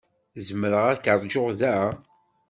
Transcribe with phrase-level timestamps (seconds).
[0.47, 1.75] Zemreɣ ad k-ṛjuɣ da?